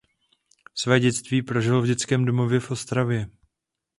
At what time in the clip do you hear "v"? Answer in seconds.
1.81-1.85, 2.59-2.71